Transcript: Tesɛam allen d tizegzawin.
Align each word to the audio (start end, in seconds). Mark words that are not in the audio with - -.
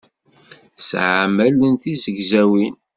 Tesɛam 0.77 1.35
allen 1.47 1.73
d 1.75 1.79
tizegzawin. 1.81 2.75